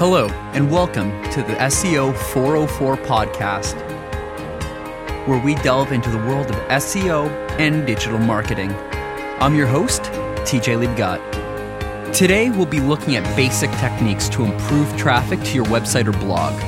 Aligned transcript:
Hello, 0.00 0.28
and 0.54 0.70
welcome 0.70 1.10
to 1.24 1.42
the 1.42 1.52
SEO 1.56 2.16
404 2.32 2.96
podcast, 2.96 3.76
where 5.28 5.38
we 5.38 5.56
delve 5.56 5.92
into 5.92 6.08
the 6.08 6.16
world 6.16 6.48
of 6.48 6.56
SEO 6.68 7.28
and 7.60 7.86
digital 7.86 8.18
marketing. 8.18 8.72
I'm 9.40 9.54
your 9.54 9.66
host, 9.66 10.04
TJ 10.44 10.82
Liebgott. 10.82 12.14
Today, 12.14 12.48
we'll 12.48 12.64
be 12.64 12.80
looking 12.80 13.16
at 13.16 13.36
basic 13.36 13.70
techniques 13.72 14.30
to 14.30 14.44
improve 14.44 14.96
traffic 14.96 15.38
to 15.42 15.54
your 15.54 15.66
website 15.66 16.06
or 16.06 16.12
blog. 16.12 16.58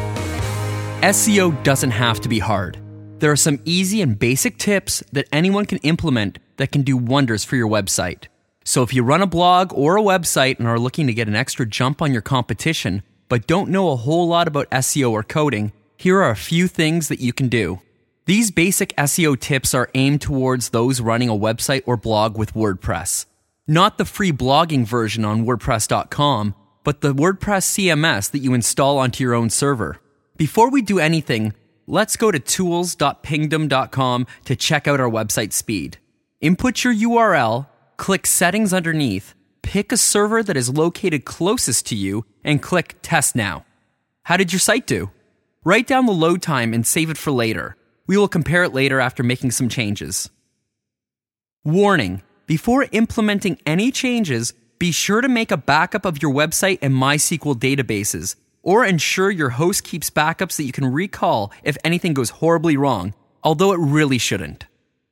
SEO 1.03 1.65
doesn't 1.65 1.93
have 1.93 2.21
to 2.21 2.29
be 2.29 2.39
hard. 2.39 2.77
There 3.21 3.33
are 3.33 3.37
some 3.37 3.61
easy 3.65 4.03
and 4.03 4.19
basic 4.19 4.59
tips 4.59 5.03
that 5.11 5.27
anyone 5.33 5.65
can 5.65 5.79
implement 5.79 6.39
that 6.59 6.71
can 6.71 6.83
do 6.83 6.99
wonders 6.99 7.45
for 7.45 7.57
your 7.57 7.69
website. 7.69 8.25
So, 8.63 8.83
if 8.83 8.93
you 8.93 9.03
run 9.03 9.23
a 9.23 9.27
blog 9.27 9.73
or 9.73 9.97
a 9.97 10.03
website 10.03 10.59
and 10.59 10.69
are 10.69 10.79
looking 10.79 11.07
to 11.07 11.15
get 11.15 11.29
an 11.29 11.35
extra 11.35 11.65
jump 11.65 12.03
on 12.03 12.13
your 12.13 12.21
competition, 12.21 13.03
but 13.33 13.47
don't 13.47 13.71
know 13.71 13.89
a 13.89 13.97
whole 13.97 14.29
lot 14.29 14.47
about 14.47 14.69
SEO 14.69 15.11
or 15.11 15.23
coding, 15.23 15.73
here 15.97 16.21
are 16.21 16.29
a 16.29 16.37
few 16.37 16.69
things 16.69 17.09
that 17.09 17.19
you 17.19 17.33
can 17.33 17.49
do. 17.49 17.81
These 18.27 18.51
basic 18.51 18.95
SEO 18.97 19.41
tips 19.41 19.73
are 19.73 19.89
aimed 19.95 20.21
towards 20.21 20.69
those 20.69 21.01
running 21.01 21.31
a 21.31 21.33
website 21.33 21.83
or 21.87 21.97
blog 21.97 22.37
with 22.37 22.53
WordPress. 22.53 23.25
Not 23.67 23.97
the 23.97 24.05
free 24.05 24.33
blogging 24.33 24.85
version 24.85 25.25
on 25.25 25.47
WordPress.com, 25.47 26.55
but 26.85 27.01
the 27.01 27.15
WordPress 27.15 27.65
CMS 27.73 28.31
that 28.33 28.41
you 28.41 28.53
install 28.53 28.99
onto 28.99 29.25
your 29.25 29.33
own 29.33 29.49
server. 29.49 29.99
Before 30.37 30.71
we 30.71 30.83
do 30.83 30.99
anything, 30.99 31.55
let's 31.87 32.19
go 32.19 32.31
to 32.31 32.39
tools.pingdom.com 32.39 34.27
to 34.45 34.57
check 34.57 34.87
out 34.87 35.01
our 35.01 35.09
website 35.09 35.55
speed. 35.55 35.97
Input 36.43 36.85
your 36.85 36.93
URL, 36.93 37.67
click 37.97 38.27
Settings 38.27 38.75
underneath, 38.75 39.35
pick 39.63 39.93
a 39.93 39.97
server 39.97 40.43
that 40.43 40.57
is 40.57 40.69
located 40.69 41.25
closest 41.25 41.87
to 41.87 41.97
you, 41.97 42.25
and 42.45 42.63
click 42.63 42.97
Test 43.03 43.35
Now. 43.35 43.65
How 44.25 44.37
did 44.37 44.53
your 44.53 44.61
site 44.61 44.87
do? 44.87 45.11
Write 45.65 45.87
down 45.87 46.07
the 46.07 46.13
load 46.13 46.43
time 46.43 46.75
and 46.75 46.87
save 46.87 47.11
it 47.11 47.17
for 47.17 47.31
later. 47.31 47.77
We 48.07 48.17
will 48.17 48.29
compare 48.29 48.65
it 48.65 48.75
later 48.75 49.01
after 49.01 49.23
making 49.23 49.53
some 49.53 49.69
changes. 49.69 50.29
Warning 51.65 52.23
Before 52.47 52.87
implementing 52.93 53.59
any 53.65 53.93
changes, 53.93 54.53
be 54.79 54.91
sure 54.91 55.21
to 55.21 55.29
make 55.29 55.53
a 55.53 55.57
backup 55.57 56.05
of 56.05 56.21
your 56.21 56.33
website 56.33 56.81
and 56.83 56.93
MySQL 56.93 57.55
databases, 57.55 58.35
or 58.63 58.85
ensure 58.85 59.31
your 59.31 59.51
host 59.51 59.85
keeps 59.85 60.11
backups 60.11 60.57
that 60.57 60.65
you 60.65 60.73
can 60.73 60.87
recall 60.87 61.53
if 61.63 61.79
anything 61.85 62.15
goes 62.15 62.31
horribly 62.31 62.77
wrong, 62.77 63.15
although 63.45 63.73
it 63.73 63.79
really 63.79 64.19
shouldn't. 64.19 64.67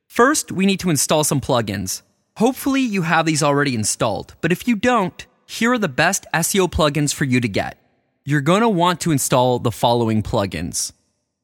First, 0.07 0.51
we 0.51 0.65
need 0.65 0.81
to 0.81 0.89
install 0.89 1.23
some 1.23 1.39
plugins. 1.39 2.01
Hopefully, 2.37 2.81
you 2.81 3.03
have 3.03 3.25
these 3.25 3.43
already 3.43 3.75
installed, 3.75 4.35
but 4.41 4.51
if 4.51 4.67
you 4.67 4.75
don't, 4.75 5.25
here 5.45 5.73
are 5.73 5.77
the 5.77 5.89
best 5.89 6.25
SEO 6.33 6.71
plugins 6.71 7.13
for 7.13 7.25
you 7.25 7.41
to 7.41 7.47
get. 7.47 7.77
You're 8.23 8.41
going 8.41 8.61
to 8.61 8.69
want 8.69 9.01
to 9.01 9.11
install 9.11 9.59
the 9.59 9.71
following 9.71 10.23
plugins 10.23 10.93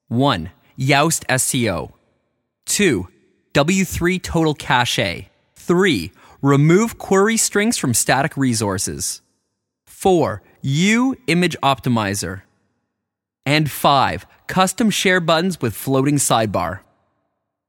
1. 0.07 0.49
Yoast 0.79 1.25
SEO. 1.25 1.91
2. 2.67 3.07
W3 3.53 4.21
Total 4.21 4.53
Cache. 4.53 5.29
3. 5.55 6.11
Remove 6.41 6.97
query 6.97 7.35
strings 7.35 7.77
from 7.77 7.94
static 7.94 8.38
resources. 8.38 9.22
4. 9.85 10.41
EWWW 10.63 11.16
Image 11.27 11.57
Optimizer. 11.63 12.41
And 13.45 13.69
5. 13.69 14.27
Custom 14.47 14.89
share 14.89 15.19
buttons 15.19 15.59
with 15.59 15.73
floating 15.73 16.16
sidebar. 16.16 16.81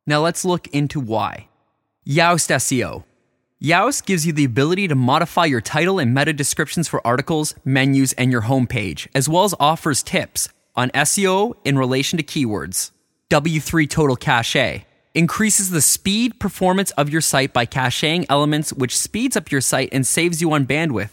Now 0.06 0.20
let's 0.20 0.44
look 0.44 0.66
into 0.68 1.00
why. 1.00 1.48
Yoast 2.08 2.48
SEO. 2.48 3.04
Yoast 3.62 4.06
gives 4.06 4.26
you 4.26 4.32
the 4.32 4.46
ability 4.46 4.88
to 4.88 4.94
modify 4.94 5.44
your 5.44 5.60
title 5.60 5.98
and 5.98 6.14
meta 6.14 6.32
descriptions 6.32 6.88
for 6.88 7.06
articles, 7.06 7.54
menus, 7.66 8.14
and 8.14 8.32
your 8.32 8.40
homepage, 8.40 9.08
as 9.14 9.28
well 9.28 9.44
as 9.44 9.54
offers 9.60 10.02
tips 10.02 10.48
on 10.74 10.88
SEO 10.92 11.52
in 11.66 11.76
relation 11.76 12.16
to 12.16 12.22
keywords. 12.22 12.92
W3 13.28 13.90
Total 13.90 14.16
Cache 14.16 14.86
increases 15.12 15.68
the 15.68 15.82
speed 15.82 16.40
performance 16.40 16.92
of 16.92 17.10
your 17.10 17.20
site 17.20 17.52
by 17.52 17.66
caching 17.66 18.24
elements, 18.30 18.72
which 18.72 18.96
speeds 18.96 19.36
up 19.36 19.52
your 19.52 19.60
site 19.60 19.90
and 19.92 20.06
saves 20.06 20.40
you 20.40 20.50
on 20.52 20.64
bandwidth. 20.64 21.10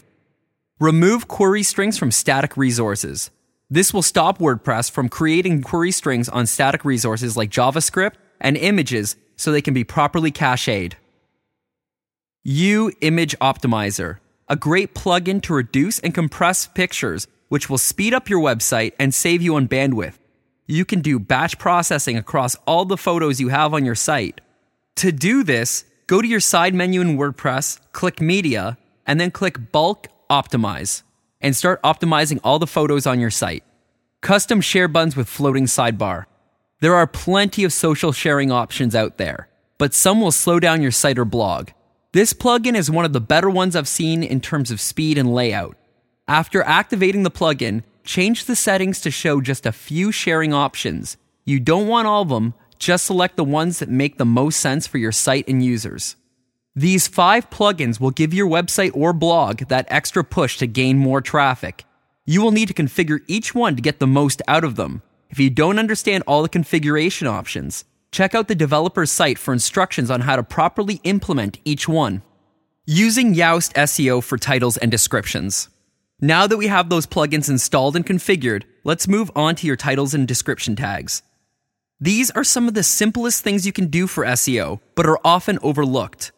Remove 0.80 1.28
query 1.28 1.64
strings 1.64 1.98
from 1.98 2.10
static 2.10 2.56
resources. 2.56 3.32
This 3.70 3.94
will 3.94 4.02
stop 4.02 4.38
WordPress 4.38 4.90
from 4.90 5.10
creating 5.10 5.62
query 5.62 5.92
strings 5.92 6.30
on 6.30 6.46
static 6.46 6.86
resources 6.86 7.36
like 7.36 7.50
JavaScript 7.50 8.14
and 8.40 8.56
images 8.56 9.18
so 9.36 9.52
they 9.52 9.62
can 9.62 9.74
be 9.74 9.84
properly 9.84 10.32
cached. 10.32 10.96
EWWW 12.46 12.94
Image 13.02 13.38
Optimizer, 13.40 14.20
a 14.48 14.56
great 14.56 14.94
plugin 14.94 15.42
to 15.42 15.54
reduce 15.54 16.00
and 16.00 16.14
compress 16.14 16.68
pictures, 16.68 17.28
which 17.50 17.70
will 17.70 17.78
speed 17.78 18.14
up 18.14 18.30
your 18.30 18.40
website 18.40 18.94
and 19.00 19.14
save 19.14 19.42
you 19.42 19.56
on 19.56 19.68
bandwidth. 19.68 20.18
You 20.68 20.86
can 20.86 21.02
do 21.02 21.20
batch 21.20 21.58
processing 21.58 22.18
across 22.18 22.56
all 22.68 22.86
the 22.86 22.98
photos 22.98 23.40
you 23.40 23.50
have 23.50 23.74
on 23.74 23.86
your 23.86 23.96
site. 23.96 24.42
To 24.98 25.12
do 25.12 25.44
this, 25.44 25.86
go 26.08 26.22
to 26.22 26.28
your 26.28 26.40
side 26.40 26.74
menu 26.74 27.02
in 27.02 27.18
WordPress, 27.18 27.80
click 27.92 28.22
Media, 28.22 28.78
and 29.06 29.20
then 29.20 29.32
click 29.32 29.72
Bulk 29.72 30.08
Optimize, 30.30 31.04
and 31.42 31.56
start 31.56 31.82
optimizing 31.84 32.40
all 32.44 32.60
the 32.60 32.68
photos 32.68 33.06
on 33.06 33.20
your 33.20 33.30
site. 33.30 33.64
Custom 34.22 34.62
share 34.62 34.88
buttons 34.88 35.16
with 35.16 35.28
floating 35.28 35.66
sidebar. 35.66 36.26
There 36.82 36.96
are 36.96 37.08
plenty 37.08 37.64
of 37.64 37.72
social 37.72 38.12
sharing 38.12 38.52
options 38.52 38.96
out 38.96 39.18
there, 39.18 39.48
but 39.78 39.94
some 39.94 40.20
will 40.20 40.32
slow 40.32 40.60
down 40.60 40.82
your 40.82 40.92
site 40.92 41.18
or 41.18 41.24
blog. 41.24 41.70
This 42.12 42.34
plugin 42.34 42.76
is 42.76 42.92
one 42.92 43.06
of 43.06 43.14
the 43.14 43.22
better 43.22 43.50
ones 43.50 43.76
I've 43.76 43.88
seen 43.88 44.24
in 44.24 44.42
terms 44.42 44.72
of 44.72 44.82
speed 44.82 45.18
and 45.18 45.34
layout. 45.34 45.78
After 46.28 46.62
activating 46.64 47.24
the 47.24 47.32
plugin, 47.32 47.84
change 48.04 48.44
the 48.44 48.58
settings 48.58 49.00
to 49.02 49.12
show 49.12 49.40
just 49.40 49.66
a 49.66 49.72
few 49.72 50.12
sharing 50.12 50.54
options. 50.54 51.16
You 51.46 51.62
don't 51.62 51.88
want 51.88 52.08
all 52.08 52.24
of 52.24 52.30
them, 52.30 52.54
just 52.78 53.06
select 53.06 53.38
the 53.38 53.44
ones 53.46 53.80
that 53.80 53.90
make 53.90 54.18
the 54.18 54.26
most 54.26 54.60
sense 54.60 54.86
for 54.86 54.98
your 54.98 55.14
site 55.14 55.48
and 55.48 55.64
users. 55.64 56.18
These 56.76 57.08
five 57.08 57.50
plugins 57.50 58.02
will 58.02 58.12
give 58.12 58.34
your 58.34 58.50
website 58.50 58.92
or 58.94 59.14
blog 59.14 59.60
that 59.70 59.88
extra 59.90 60.26
push 60.26 60.58
to 60.58 60.68
gain 60.68 60.98
more 60.98 61.22
traffic. 61.22 61.86
You 62.26 62.42
will 62.42 62.52
need 62.52 62.68
to 62.68 62.74
configure 62.74 63.22
each 63.28 63.56
one 63.56 63.78
to 63.78 63.82
get 63.82 64.00
the 64.00 64.08
most 64.08 64.42
out 64.46 64.66
of 64.66 64.76
them. 64.76 65.02
If 65.36 65.40
you 65.40 65.50
don't 65.50 65.80
understand 65.80 66.24
all 66.26 66.44
the 66.44 66.50
configuration 66.50 67.28
options, 67.28 67.84
Check 68.16 68.34
out 68.34 68.48
the 68.48 68.56
developer's 68.56 69.12
site 69.12 69.38
for 69.38 69.52
instructions 69.52 70.10
on 70.10 70.22
how 70.22 70.38
to 70.38 70.44
properly 70.44 71.02
implement 71.04 71.60
each 71.66 71.86
one. 71.86 72.22
Using 72.86 73.36
Yoast 73.36 73.74
SEO 73.74 74.24
for 74.24 74.38
titles 74.38 74.78
and 74.78 74.90
descriptions. 74.90 75.68
Now 76.22 76.48
that 76.48 76.56
we 76.56 76.68
have 76.68 76.88
those 76.88 77.06
plugins 77.06 77.50
installed 77.50 77.98
and 77.98 78.06
configured, 78.06 78.64
let's 78.86 79.10
move 79.10 79.30
on 79.36 79.56
to 79.56 79.68
your 79.68 79.76
titles 79.76 80.14
and 80.14 80.26
description 80.26 80.78
tags. 80.78 81.24
These 82.00 82.32
are 82.32 82.46
some 82.46 82.70
of 82.70 82.74
the 82.74 82.84
simplest 82.84 83.44
things 83.44 83.66
you 83.66 83.74
can 83.74 83.88
do 83.88 84.08
for 84.08 84.24
SEO, 84.24 84.80
but 84.96 85.06
are 85.06 85.20
often 85.26 85.60
overlooked. 85.62 86.32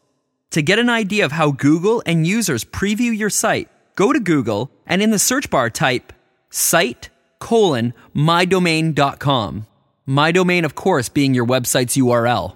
To 0.54 0.64
get 0.64 0.80
an 0.80 0.90
idea 0.90 1.26
of 1.26 1.34
how 1.34 1.52
Google 1.52 2.02
and 2.08 2.26
users 2.26 2.66
preview 2.66 3.16
your 3.16 3.30
site, 3.30 3.70
go 3.96 4.12
to 4.12 4.20
Google 4.20 4.72
and 4.88 5.04
in 5.04 5.12
the 5.12 5.20
search 5.20 5.52
bar 5.52 5.70
type 5.70 6.12
site 6.50 7.12
colon 7.40 7.94
mydomain.com. 8.16 9.68
My 10.06 10.32
domain, 10.32 10.66
of 10.66 10.76
course, 10.76 11.10
being 11.10 11.34
your 11.34 11.46
website's 11.46 11.98
URL. 11.98 12.56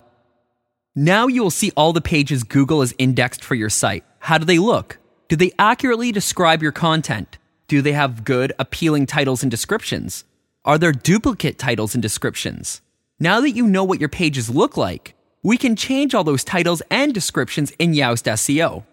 Now 0.95 1.27
you 1.27 1.41
will 1.41 1.51
see 1.51 1.71
all 1.75 1.93
the 1.93 2.01
pages 2.01 2.43
Google 2.43 2.81
has 2.81 2.93
indexed 2.97 3.43
for 3.43 3.55
your 3.55 3.69
site. 3.69 4.03
How 4.19 4.37
do 4.37 4.45
they 4.45 4.59
look? 4.59 4.99
Do 5.27 5.35
they 5.35 5.51
accurately 5.57 6.11
describe 6.11 6.61
your 6.61 6.71
content? 6.73 7.37
Do 7.67 7.81
they 7.81 7.93
have 7.93 8.25
good, 8.25 8.51
appealing 8.59 9.05
titles 9.05 9.43
and 9.43 9.49
descriptions? 9.49 10.25
Are 10.65 10.77
there 10.77 10.91
duplicate 10.91 11.57
titles 11.57 11.95
and 11.95 12.01
descriptions? 12.01 12.81
Now 13.19 13.39
that 13.41 13.51
you 13.51 13.65
know 13.65 13.83
what 13.83 13.99
your 13.99 14.09
pages 14.09 14.49
look 14.49 14.75
like, 14.75 15.15
we 15.43 15.57
can 15.57 15.75
change 15.75 16.13
all 16.13 16.23
those 16.23 16.43
titles 16.43 16.81
and 16.91 17.13
descriptions 17.13 17.71
in 17.79 17.93
Yoast 17.93 18.29
SEO. 18.29 18.83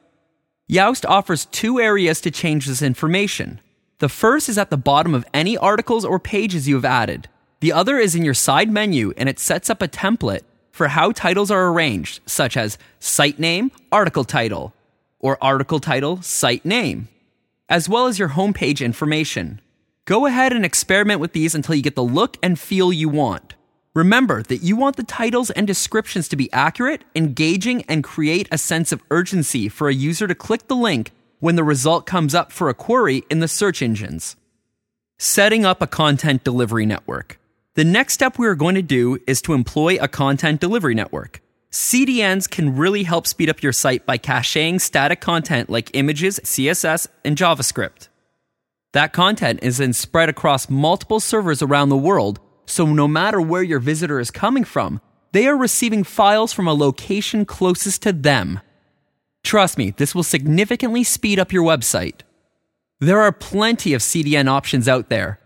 Yoast 0.70 1.04
offers 1.08 1.46
two 1.46 1.80
areas 1.80 2.20
to 2.20 2.30
change 2.30 2.66
this 2.66 2.82
information. 2.82 3.60
The 3.98 4.08
first 4.08 4.48
is 4.48 4.58
at 4.58 4.70
the 4.70 4.76
bottom 4.76 5.12
of 5.12 5.26
any 5.34 5.56
articles 5.56 6.04
or 6.04 6.20
pages 6.20 6.68
you 6.68 6.76
have 6.76 6.84
added. 6.84 7.28
The 7.58 7.72
other 7.72 7.98
is 7.98 8.14
in 8.14 8.24
your 8.24 8.34
side 8.34 8.70
menu 8.70 9.12
and 9.16 9.28
it 9.28 9.40
sets 9.40 9.68
up 9.68 9.82
a 9.82 9.88
template 9.88 10.42
for 10.70 10.86
how 10.86 11.10
titles 11.10 11.50
are 11.50 11.68
arranged, 11.68 12.20
such 12.24 12.56
as 12.56 12.78
site 13.00 13.40
name, 13.40 13.72
article 13.90 14.22
title, 14.22 14.72
or 15.18 15.36
article 15.42 15.80
title, 15.80 16.22
site 16.22 16.64
name, 16.64 17.08
as 17.68 17.88
well 17.88 18.06
as 18.06 18.20
your 18.20 18.28
homepage 18.30 18.84
information. 18.84 19.60
Go 20.04 20.26
ahead 20.26 20.52
and 20.52 20.64
experiment 20.64 21.20
with 21.20 21.32
these 21.32 21.56
until 21.56 21.74
you 21.74 21.82
get 21.82 21.96
the 21.96 22.04
look 22.04 22.36
and 22.40 22.56
feel 22.56 22.92
you 22.92 23.08
want. 23.08 23.56
Remember 23.94 24.44
that 24.44 24.62
you 24.62 24.76
want 24.76 24.94
the 24.94 25.02
titles 25.02 25.50
and 25.50 25.66
descriptions 25.66 26.28
to 26.28 26.36
be 26.36 26.52
accurate, 26.52 27.02
engaging, 27.16 27.82
and 27.88 28.04
create 28.04 28.46
a 28.52 28.58
sense 28.58 28.92
of 28.92 29.02
urgency 29.10 29.68
for 29.68 29.88
a 29.88 29.94
user 29.94 30.28
to 30.28 30.36
click 30.36 30.68
the 30.68 30.76
link 30.76 31.10
when 31.40 31.56
the 31.56 31.64
result 31.64 32.06
comes 32.06 32.34
up 32.34 32.52
for 32.52 32.68
a 32.68 32.74
query 32.74 33.24
in 33.30 33.40
the 33.40 33.48
search 33.48 33.82
engines. 33.82 34.36
Setting 35.18 35.64
up 35.64 35.82
a 35.82 35.86
content 35.86 36.44
delivery 36.44 36.86
network. 36.86 37.38
The 37.74 37.84
next 37.84 38.14
step 38.14 38.38
we 38.38 38.46
are 38.46 38.54
going 38.54 38.74
to 38.74 38.82
do 38.82 39.18
is 39.26 39.40
to 39.42 39.54
employ 39.54 39.98
a 40.00 40.08
content 40.08 40.60
delivery 40.60 40.94
network. 40.94 41.40
CDNs 41.70 42.48
can 42.48 42.76
really 42.76 43.02
help 43.02 43.26
speed 43.26 43.50
up 43.50 43.62
your 43.62 43.72
site 43.72 44.06
by 44.06 44.16
caching 44.16 44.78
static 44.78 45.20
content 45.20 45.68
like 45.68 45.90
images, 45.94 46.40
CSS, 46.42 47.06
and 47.24 47.36
JavaScript. 47.36 48.08
That 48.92 49.12
content 49.12 49.60
is 49.62 49.78
then 49.78 49.92
spread 49.92 50.28
across 50.28 50.70
multiple 50.70 51.20
servers 51.20 51.62
around 51.62 51.90
the 51.90 51.96
world, 51.96 52.40
so 52.64 52.86
no 52.86 53.06
matter 53.06 53.40
where 53.40 53.62
your 53.62 53.80
visitor 53.80 54.18
is 54.18 54.30
coming 54.30 54.64
from, 54.64 55.00
they 55.32 55.46
are 55.46 55.56
receiving 55.56 56.04
files 56.04 56.54
from 56.54 56.66
a 56.66 56.74
location 56.74 57.44
closest 57.44 58.02
to 58.02 58.12
them. 58.12 58.60
Trust 59.48 59.78
me, 59.78 59.92
this 59.92 60.14
will 60.14 60.24
significantly 60.24 61.02
speed 61.02 61.38
up 61.38 61.54
your 61.54 61.64
website. 61.64 62.20
There 63.00 63.22
are 63.22 63.32
plenty 63.32 63.94
of 63.94 64.02
CDN 64.02 64.46
options 64.46 64.86
out 64.86 65.08
there. 65.08 65.40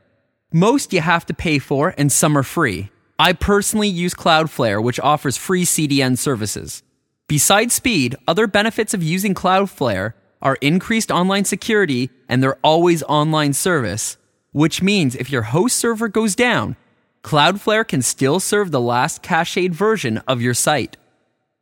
Most 0.52 0.92
you 0.92 1.00
have 1.00 1.24
to 1.26 1.32
pay 1.32 1.60
for, 1.60 1.94
and 1.96 2.10
some 2.10 2.36
are 2.36 2.42
free. 2.42 2.90
I 3.16 3.32
personally 3.32 3.86
use 3.86 4.12
Cloudflare, 4.12 4.82
which 4.82 4.98
offers 4.98 5.36
free 5.36 5.64
CDN 5.64 6.18
services. 6.18 6.82
Besides 7.28 7.74
speed, 7.74 8.16
other 8.26 8.48
benefits 8.48 8.92
of 8.92 9.04
using 9.04 9.34
Cloudflare 9.34 10.14
are 10.40 10.58
increased 10.60 11.12
online 11.12 11.44
security 11.44 12.10
and 12.28 12.42
their 12.42 12.58
always 12.64 13.04
online 13.04 13.52
service, 13.52 14.16
which 14.50 14.82
means 14.82 15.14
if 15.14 15.30
your 15.30 15.42
host 15.42 15.76
server 15.76 16.08
goes 16.08 16.34
down, 16.34 16.74
Cloudflare 17.22 17.86
can 17.86 18.02
still 18.02 18.40
serve 18.40 18.72
the 18.72 18.80
last 18.80 19.22
cached 19.22 19.70
version 19.70 20.18
of 20.26 20.42
your 20.42 20.54
site. 20.54 20.96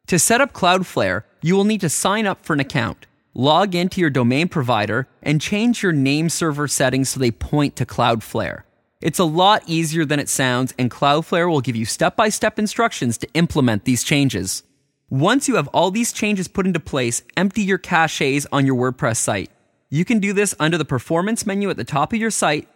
To 0.07 0.19
set 0.19 0.41
up 0.41 0.55
Cloudflare, 0.55 1.25
you 1.43 1.55
will 1.55 1.65
need 1.65 1.81
to 1.81 1.89
sign 1.89 2.27
up 2.27 2.45
for 2.45 2.53
an 2.53 2.61
account, 2.61 3.07
log 3.35 3.75
into 3.75 4.01
your 4.01 4.11
domain 4.11 4.49
provider, 4.49 5.09
and 5.23 5.41
change 5.41 5.83
your 5.83 5.93
name 5.93 6.29
server 6.29 6.69
settings 6.69 7.11
so 7.11 7.21
they 7.21 7.31
point 7.31 7.77
to 7.77 7.87
Cloudflare. 7.87 8.63
It's 9.01 9.19
a 9.19 9.25
lot 9.25 9.63
easier 9.67 10.05
than 10.05 10.21
it 10.21 10.29
sounds, 10.29 10.75
and 10.79 10.91
Cloudflare 10.91 11.51
will 11.51 11.63
give 11.63 11.77
you 11.77 11.87
step 11.87 12.17
by 12.17 12.29
step 12.29 12.59
instructions 12.59 13.17
to 13.19 13.29
implement 13.33 13.85
these 13.85 14.05
changes. 14.05 14.63
Once 15.09 15.49
you 15.49 15.57
have 15.57 15.69
all 15.69 15.91
these 15.91 16.13
changes 16.13 16.49
put 16.49 16.67
into 16.67 16.79
place, 16.79 17.23
empty 17.37 17.63
your 17.63 17.79
caches 17.79 18.47
on 18.53 18.67
your 18.67 18.77
WordPress 18.77 19.17
site. 19.17 19.51
You 19.89 20.05
can 20.05 20.21
do 20.21 20.33
this 20.33 20.55
under 20.61 20.79
the 20.79 20.85
performance 20.85 21.47
menu 21.47 21.69
at 21.71 21.77
the 21.77 21.85
top 21.85 22.13
of 22.13 22.21
your 22.21 22.31
site 22.31 22.69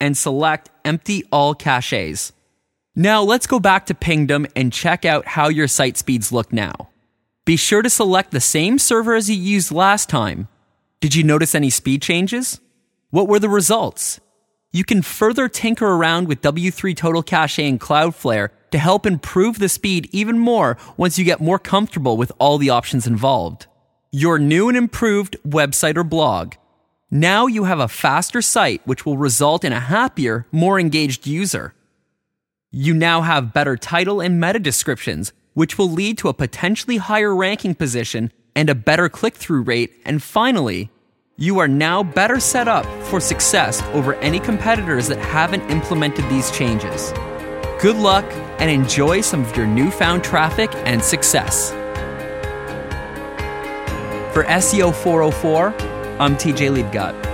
and 0.00 0.16
select 0.16 0.68
empty 0.84 1.24
all 1.30 1.54
caches. 1.54 2.32
Now 2.96 3.22
let's 3.22 3.46
go 3.46 3.60
back 3.60 3.86
to 3.86 3.94
Pingdom 3.94 4.46
and 4.56 4.72
check 4.72 5.04
out 5.04 5.26
how 5.26 5.48
your 5.48 5.68
site 5.68 5.96
speeds 5.96 6.32
look 6.32 6.52
now. 6.52 6.88
Be 7.46 7.54
sure 7.54 7.80
to 7.80 7.88
select 7.88 8.32
the 8.32 8.40
same 8.40 8.76
server 8.76 9.14
as 9.14 9.30
you 9.30 9.36
used 9.36 9.70
last 9.70 10.08
time. 10.08 10.48
Did 11.00 11.14
you 11.14 11.22
notice 11.22 11.54
any 11.54 11.70
speed 11.70 12.02
changes? 12.02 12.60
What 13.10 13.28
were 13.28 13.38
the 13.38 13.48
results? 13.48 14.18
You 14.72 14.82
can 14.82 15.00
further 15.00 15.48
tinker 15.48 15.86
around 15.86 16.26
with 16.26 16.42
W3 16.42 16.96
Total 16.96 17.22
Cache 17.22 17.60
and 17.60 17.80
Cloudflare 17.80 18.48
to 18.72 18.78
help 18.78 19.06
improve 19.06 19.60
the 19.60 19.68
speed 19.68 20.08
even 20.10 20.40
more 20.40 20.76
once 20.96 21.20
you 21.20 21.24
get 21.24 21.40
more 21.40 21.60
comfortable 21.60 22.16
with 22.16 22.32
all 22.40 22.58
the 22.58 22.70
options 22.70 23.06
involved. 23.06 23.68
Your 24.10 24.40
new 24.40 24.68
and 24.68 24.76
improved 24.76 25.36
website 25.46 25.96
or 25.96 26.02
blog. 26.02 26.54
Now 27.12 27.46
you 27.46 27.62
have 27.62 27.78
a 27.78 27.86
faster 27.86 28.42
site, 28.42 28.84
which 28.88 29.06
will 29.06 29.18
result 29.18 29.64
in 29.64 29.72
a 29.72 29.78
happier, 29.78 30.48
more 30.50 30.80
engaged 30.80 31.28
user. 31.28 31.74
You 32.72 32.92
now 32.92 33.20
have 33.20 33.54
better 33.54 33.76
title 33.76 34.20
and 34.20 34.40
meta 34.40 34.58
descriptions, 34.58 35.32
which 35.56 35.78
will 35.78 35.90
lead 35.90 36.18
to 36.18 36.28
a 36.28 36.34
potentially 36.34 36.98
higher 36.98 37.34
ranking 37.34 37.74
position 37.74 38.30
and 38.54 38.68
a 38.68 38.74
better 38.74 39.08
click 39.08 39.34
through 39.34 39.62
rate. 39.62 39.90
And 40.04 40.22
finally, 40.22 40.90
you 41.38 41.58
are 41.60 41.66
now 41.66 42.02
better 42.02 42.38
set 42.40 42.68
up 42.68 42.84
for 43.04 43.20
success 43.20 43.82
over 43.94 44.12
any 44.16 44.38
competitors 44.38 45.08
that 45.08 45.18
haven't 45.18 45.70
implemented 45.70 46.28
these 46.28 46.50
changes. 46.50 47.10
Good 47.80 47.96
luck 47.96 48.30
and 48.60 48.70
enjoy 48.70 49.22
some 49.22 49.46
of 49.46 49.56
your 49.56 49.66
newfound 49.66 50.22
traffic 50.22 50.70
and 50.84 51.02
success. 51.02 51.70
For 54.34 54.44
SEO 54.44 54.94
404, 54.94 55.68
I'm 56.20 56.36
TJ 56.36 56.82
Liebgott. 56.82 57.25